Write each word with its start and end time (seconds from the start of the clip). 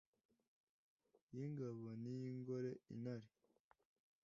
yi 1.35 1.43
ngabo 1.51 1.87
ni 2.01 2.13
yi 2.21 2.29
ngore, 2.39 2.71
intare 2.93 3.27